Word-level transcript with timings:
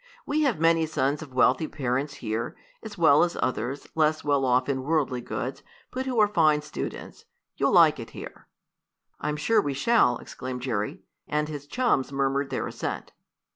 "We 0.25 0.41
have 0.41 0.59
many 0.59 0.87
sons 0.87 1.21
of 1.21 1.31
wealthy 1.35 1.67
parents 1.67 2.15
here, 2.15 2.55
as 2.81 2.97
well 2.97 3.23
as 3.23 3.37
others, 3.39 3.85
less 3.93 4.23
well 4.23 4.45
off 4.45 4.67
in 4.67 4.81
worldly 4.81 5.21
goods, 5.21 5.61
but 5.91 6.07
who 6.07 6.17
are 6.19 6.27
fine 6.27 6.63
students. 6.63 7.25
You'll 7.55 7.73
like 7.73 7.99
it 7.99 8.09
here." 8.09 8.47
"I'm 9.19 9.37
sure 9.37 9.61
we 9.61 9.75
shall!" 9.75 10.17
exclaimed 10.17 10.63
Jerry, 10.63 11.01
and 11.27 11.47
his 11.47 11.67
chums 11.67 12.11
murmured 12.11 12.49
their 12.49 12.65
assent. 12.65 13.11